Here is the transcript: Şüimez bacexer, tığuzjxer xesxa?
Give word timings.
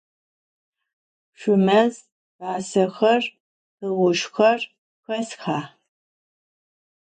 Şüimez 1.39 1.93
bacexer, 2.37 3.23
tığuzjxer 3.77 4.61
xesxa? 5.05 5.59